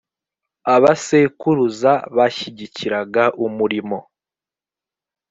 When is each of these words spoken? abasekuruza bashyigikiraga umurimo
abasekuruza 0.75 1.91
bashyigikiraga 2.17 3.23
umurimo 3.45 3.97